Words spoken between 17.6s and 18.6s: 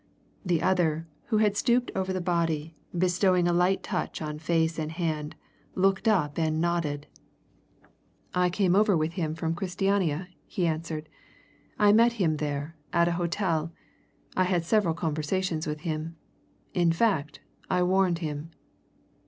I warned him."